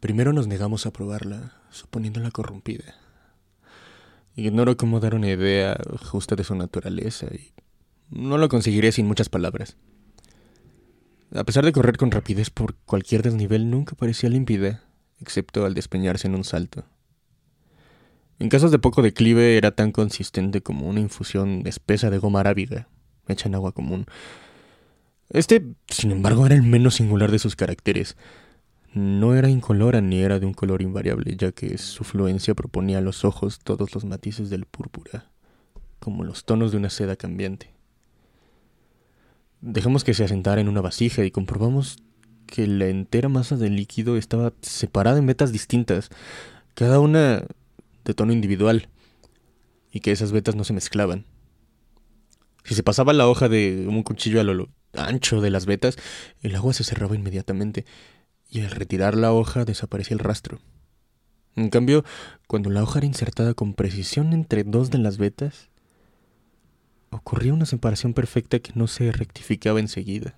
[0.00, 2.94] Primero nos negamos a probarla, suponiéndola corrompida.
[4.36, 7.52] Ignoro cómo dar una idea justa de su naturaleza y
[8.08, 9.76] no lo conseguiría sin muchas palabras.
[11.34, 14.84] A pesar de correr con rapidez por cualquier desnivel, nunca parecía límpida,
[15.20, 16.84] excepto al despeñarse en un salto.
[18.38, 22.88] En casos de poco declive era tan consistente como una infusión espesa de goma arábiga,
[23.26, 24.06] hecha en agua común.
[25.30, 28.16] Este, sin embargo, era el menos singular de sus caracteres.
[28.98, 33.00] No era incolora ni era de un color invariable, ya que su fluencia proponía a
[33.00, 35.30] los ojos todos los matices del púrpura,
[36.00, 37.70] como los tonos de una seda cambiante.
[39.60, 41.98] Dejamos que se asentara en una vasija y comprobamos
[42.46, 46.10] que la entera masa del líquido estaba separada en vetas distintas,
[46.74, 47.46] cada una
[48.04, 48.88] de tono individual,
[49.92, 51.24] y que esas vetas no se mezclaban.
[52.64, 55.98] Si se pasaba la hoja de un cuchillo a lo ancho de las vetas,
[56.42, 57.84] el agua se cerraba inmediatamente,
[58.48, 60.58] y al retirar la hoja desaparecía el rastro.
[61.56, 62.04] En cambio,
[62.46, 65.70] cuando la hoja era insertada con precisión entre dos de las vetas,
[67.10, 70.34] ocurría una separación perfecta que no se rectificaba enseguida.